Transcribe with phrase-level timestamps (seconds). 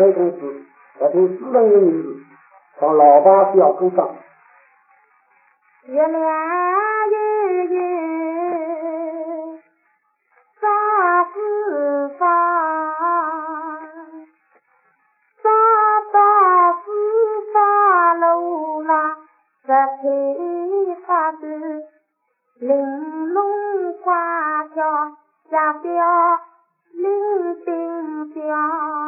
[0.00, 0.62] đây công tử
[0.98, 2.14] và thứ sư đang như
[2.80, 4.08] còn lò ba phi công tập.
[22.60, 22.72] Yên
[23.34, 25.10] lung qua cho
[25.50, 26.36] ra tiêu
[26.92, 28.99] linh tinh tiêu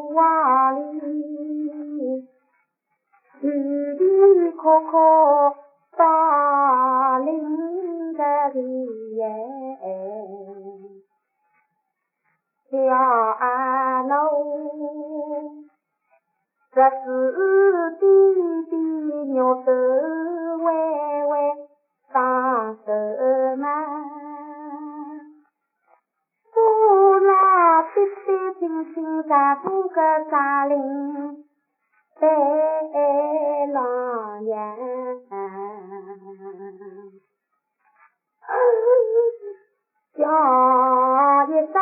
[0.14, 0.80] 哇里，
[3.42, 5.54] 里里可可
[5.98, 9.28] 大林的里耶，
[12.70, 14.16] 小安喽，
[16.72, 18.06] 这是弟
[18.70, 18.76] 弟
[19.34, 19.66] 鸟的。
[20.64, 20.72] 喂
[21.26, 21.34] 喂，
[22.14, 22.90] 大手
[23.58, 23.68] 嘛，
[28.70, 31.44] 逼轻轻在不个扎林
[32.20, 32.28] 白
[33.72, 34.76] 老娘，
[40.14, 40.22] 叫
[41.48, 41.74] 一声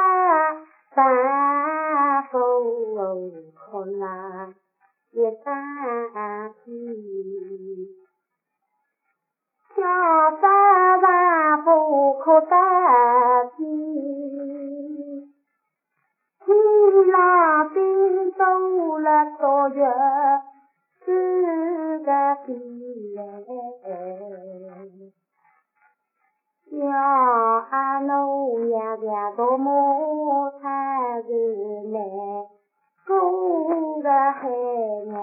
[0.95, 2.33] 三风
[3.53, 4.55] 空啦，
[5.11, 5.45] 一声
[6.65, 6.65] 气。
[9.77, 9.81] 下
[10.41, 10.43] 三
[11.03, 12.68] 万不可得
[19.40, 20.42] 떠야
[21.06, 23.18] 그가 빌래
[26.72, 30.88] 여안 오야야도 못하길래
[33.06, 35.20] 누가 해냐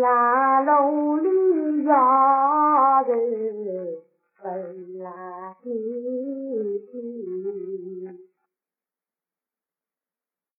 [0.00, 1.07] 나로